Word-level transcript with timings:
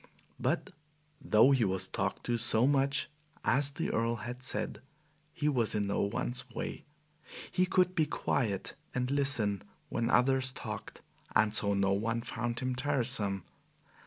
But 0.39 0.71
though 1.23 1.51
he 1.51 1.63
was 1.63 1.87
talked 1.87 2.23
to 2.23 2.39
so 2.39 2.65
much, 2.65 3.07
as 3.45 3.69
the 3.69 3.91
Earl 3.91 4.15
had 4.15 4.41
said, 4.41 4.81
he 5.31 5.47
was 5.47 5.75
in 5.75 5.85
no 5.85 5.99
one's 6.01 6.49
way. 6.49 6.85
He 7.51 7.67
could 7.67 7.93
be 7.93 8.07
quiet 8.07 8.73
and 8.95 9.11
listen 9.11 9.61
when 9.89 10.09
others 10.09 10.53
talked, 10.53 11.03
and 11.35 11.53
so 11.53 11.75
no 11.75 11.91
one 11.93 12.21
found 12.21 12.61
him 12.61 12.73
tiresome. 12.73 13.43